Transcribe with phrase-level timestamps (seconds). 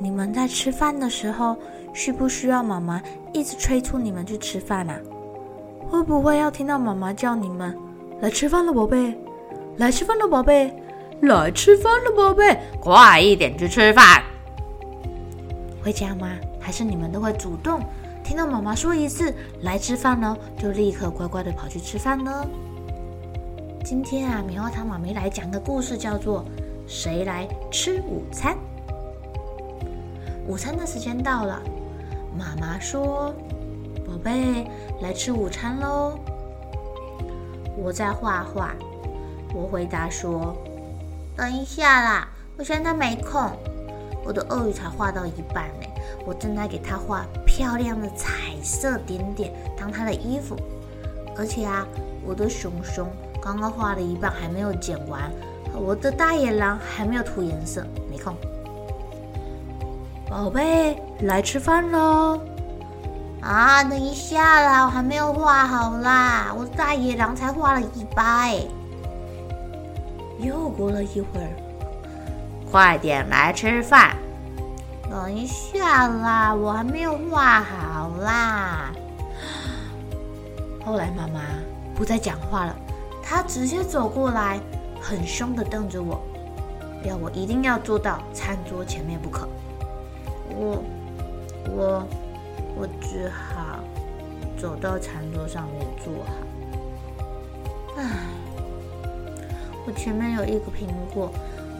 [0.00, 1.56] 你们在吃饭的时候，
[1.92, 4.98] 需不需要妈妈一直催促你们去吃饭啊？
[5.90, 7.76] 会不会要听到妈妈叫你们
[8.20, 9.18] 来吃饭了，宝贝？
[9.78, 10.72] 来吃饭了，宝贝！
[11.22, 12.58] 来吃饭了，宝贝！
[12.80, 14.22] 快一点去吃饭！
[15.82, 16.28] 会这样吗？
[16.60, 17.80] 还是你们都会主动
[18.22, 22.46] 听到妈妈说一次“来吃饭了”，就立刻乖乖的跑去吃饭呢？
[23.84, 26.44] 今天啊，棉花糖妈咪来讲个故事，叫做
[26.86, 28.56] “谁来吃午餐”。
[30.48, 31.60] 午餐的时间到了，
[32.34, 33.34] 妈妈说
[34.08, 34.66] ：“宝贝，
[35.02, 36.18] 来吃午餐喽。”
[37.76, 38.74] 我在画画，
[39.52, 40.56] 我回答说
[41.36, 43.50] ：“等一下啦，我现在没空。
[44.24, 45.86] 我的鳄鱼才画到一半呢，
[46.24, 50.56] 我正在给它画漂亮的彩色点点当它的衣服，
[51.36, 51.86] 而且啊，
[52.24, 53.06] 我的熊熊。”
[53.40, 55.30] 刚刚画了一半还没有剪完，
[55.74, 58.34] 我的大野狼还没有涂颜色，没空。
[60.28, 62.38] 宝贝，来吃饭喽！
[63.40, 68.60] 啊，等一下啦，我还没有画好啦，我大野狼才画了一半哎。
[70.38, 71.48] 又过了一会儿，
[72.70, 74.14] 快点来吃饭！
[75.08, 78.92] 等一下啦，我还没有画好啦。
[80.84, 81.40] 后来妈妈
[81.94, 82.76] 不再讲话了。
[83.22, 84.60] 她直接走过来，
[85.00, 86.20] 很凶的瞪着我，
[87.02, 89.48] 要我一定要坐到餐桌前面不可。
[90.60, 90.82] 我、
[91.70, 92.02] 我、
[92.76, 93.78] 我只好
[94.60, 96.32] 走到餐桌上面坐好。
[97.96, 98.02] 唉，
[99.86, 101.30] 我前面有一个苹果，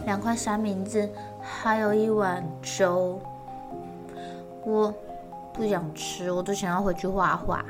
[0.05, 1.09] 两块三明治，
[1.41, 3.19] 还有一碗粥。
[4.63, 4.93] 我
[5.53, 7.65] 不想吃，我都想要回去画画。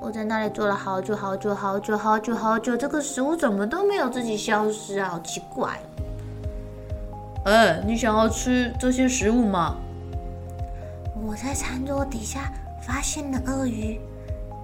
[0.00, 5.08] 我在那里坐了好久好久好久好久好久，这个食物怎么都没有自己消失啊？
[5.08, 5.76] 好奇怪！
[7.46, 9.74] 哎，你想要吃这些食物吗？
[11.28, 12.50] 我在餐桌底下
[12.80, 14.00] 发现了鳄鱼，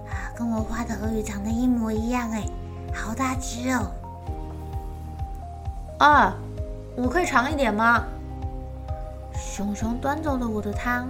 [0.07, 2.43] 啊，跟我画的鳄鱼长得一模一样，哎，
[2.91, 3.91] 好大只哦！
[5.99, 6.35] 啊，
[6.97, 8.03] 我可以尝一点吗？
[9.35, 11.07] 熊熊端走了我的汤，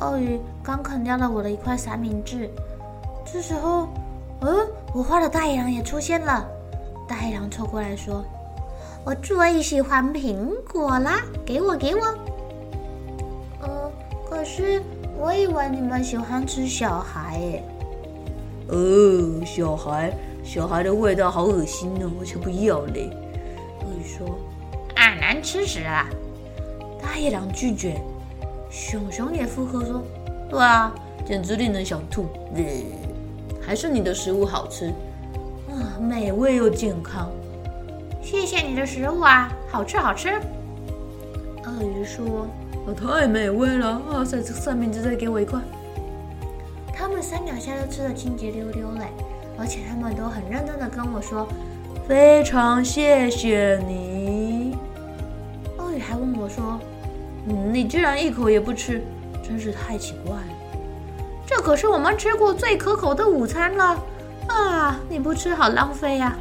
[0.00, 2.50] 鳄鱼刚啃掉了我的一块三明治。
[3.30, 3.86] 这时候，
[4.40, 6.42] 嗯，我画的大野狼也出现了。
[7.06, 8.24] 大野狼凑过来说
[9.04, 12.00] ：“我最喜欢苹果啦，给我，给我。”
[14.40, 14.82] 呃，可是
[15.18, 17.62] 我以为你们喜欢吃小孩耶。
[18.68, 20.12] 哦，小孩，
[20.42, 23.10] 小孩的味道好恶心哦，我才不要嘞。
[23.80, 24.26] 鳄鱼说
[24.96, 26.06] ：“啊，难吃死了。”
[27.02, 28.00] 大野狼拒绝，
[28.70, 30.02] 熊熊也附和说
[30.48, 30.94] ：“对啊，
[31.26, 32.26] 简直令人想吐。
[32.54, 32.62] 呃”
[33.60, 34.86] 还是你的食物好吃，
[35.68, 37.30] 啊，美味又健康。
[38.22, 40.40] 谢谢你的食物啊，好吃好吃。
[41.64, 42.46] 鳄鱼说
[42.86, 45.60] ：“我太美味了哇塞这三明治再给我一块。”
[46.94, 49.06] 他们三两下就吃的清洁溜溜嘞，
[49.58, 51.48] 而且他们都很认真的跟我说
[52.06, 54.76] ：“非常谢谢你。”
[55.78, 56.78] 鳄鱼还问我说
[57.48, 59.02] ：“嗯，你居然一口也不吃，
[59.42, 60.42] 真是太奇怪了。”
[61.46, 63.98] 这可是我们吃过最可口的午餐了
[64.46, 65.00] 啊！
[65.08, 66.36] 你不吃好浪费呀！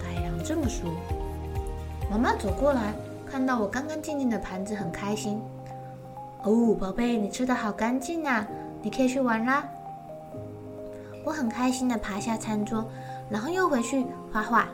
[0.00, 0.90] 大野狼这么说。
[2.10, 2.94] 妈妈走过来，
[3.30, 5.38] 看到我干干净净的盘子，很开心。
[6.44, 8.46] 哦，宝贝，你吃的好干净啊！
[8.82, 9.68] 你可以去玩啦。
[11.24, 12.84] 我很开心的爬下餐桌，
[13.28, 14.68] 然后又回去画画。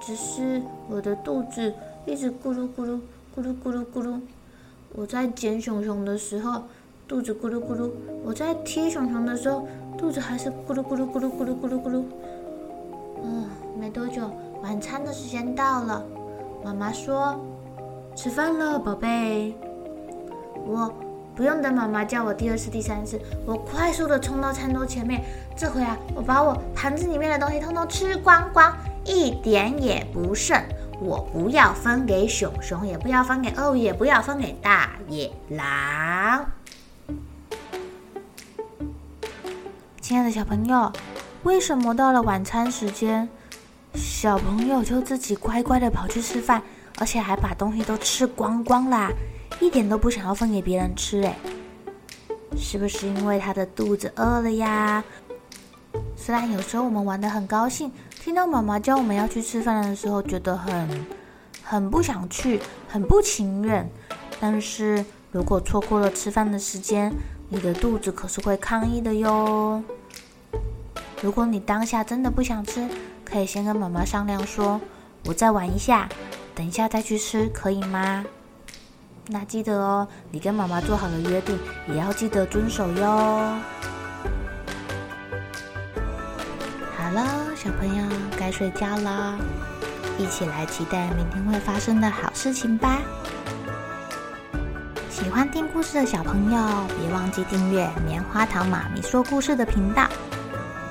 [0.00, 1.72] 只是我的肚子
[2.06, 3.00] 一直咕噜咕噜
[3.36, 4.20] 咕噜咕噜咕噜。
[4.94, 6.62] 我在捡熊熊的时候。
[7.08, 7.90] 肚子咕噜咕噜，
[8.24, 9.66] 我在踢熊熊的时候，
[9.98, 12.04] 肚子还是咕噜咕噜咕噜咕噜咕噜咕噜。
[13.22, 13.44] 嗯，
[13.78, 14.30] 没多久，
[14.62, 16.02] 晚餐的时间到了，
[16.64, 17.38] 妈妈说
[18.16, 19.54] ：“吃饭了，宝贝。”
[20.64, 20.92] 我
[21.34, 25.22] 不用等妈妈叫我第二次、第三次，我快速的冲到餐桌前面。
[25.56, 30.60] 这回啊，我把我盘子里面的东西通通吃光光，一点也不剩。
[31.00, 36.46] 我不要分给熊熊，也不要分给鳄鱼，也不要分给大野狼。
[40.00, 40.92] 亲爱的小朋友，
[41.42, 43.28] 为什么到了晚餐时间，
[43.94, 46.62] 小朋友就自己乖乖的跑去吃饭，
[46.98, 49.10] 而且还把东西都吃光光啦？
[49.62, 51.36] 一点都不想要分给别人吃，哎，
[52.56, 55.04] 是不是因为他的肚子饿了呀？
[56.16, 61.06] 虽然有时候我们玩得很高兴，听到妈妈叫我们要去吃饭的时候，觉得很
[61.62, 63.88] 很不想去，很不情愿。
[64.40, 67.14] 但是如果错过了吃饭的时间，
[67.48, 69.80] 你的肚子可是会抗议的哟。
[71.22, 72.88] 如果你当下真的不想吃，
[73.24, 74.80] 可以先跟妈妈商量说
[75.24, 76.08] ：“我再玩一下，
[76.52, 78.24] 等一下再去吃，可以吗？”
[79.28, 81.58] 那记得哦，你跟妈妈做好的约定
[81.88, 83.56] 也要记得遵守哟。
[86.96, 87.24] 好了，
[87.54, 88.04] 小朋友
[88.36, 89.38] 该睡觉了，
[90.18, 92.98] 一起来期待明天会发生的好事情吧。
[95.08, 96.58] 喜欢听故事的小朋友，
[97.00, 100.08] 别忘记订阅棉花糖妈咪说故事的频道。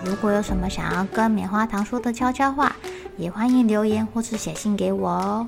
[0.06, 2.74] 如果有什么想要跟棉花糖说的悄悄话，
[3.18, 5.48] 也欢迎留言或是写信给我哦。